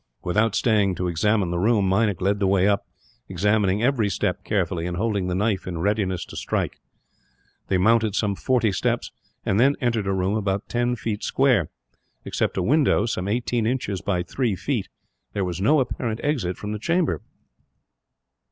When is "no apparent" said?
15.61-16.19